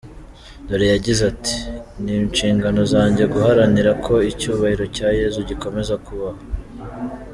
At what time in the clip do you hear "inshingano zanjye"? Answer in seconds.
2.21-3.23